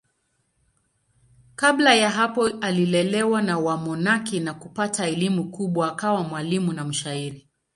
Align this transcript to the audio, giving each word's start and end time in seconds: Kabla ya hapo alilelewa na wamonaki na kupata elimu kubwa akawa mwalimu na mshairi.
Kabla 1.55 1.93
ya 1.95 2.09
hapo 2.09 2.47
alilelewa 2.47 3.41
na 3.41 3.59
wamonaki 3.59 4.39
na 4.39 4.53
kupata 4.53 5.07
elimu 5.07 5.51
kubwa 5.51 5.91
akawa 5.91 6.23
mwalimu 6.23 6.73
na 6.73 6.85
mshairi. 6.85 7.47